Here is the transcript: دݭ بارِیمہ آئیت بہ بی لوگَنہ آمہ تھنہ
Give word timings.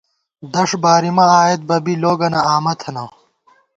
دݭ 0.53 0.69
بارِیمہ 0.83 1.25
آئیت 1.41 1.61
بہ 1.67 1.77
بی 1.83 1.93
لوگَنہ 2.01 2.39
آمہ 2.53 2.73
تھنہ 2.79 3.03